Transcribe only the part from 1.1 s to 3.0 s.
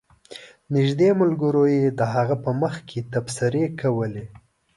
ملګرو یې د هغه په مخ کې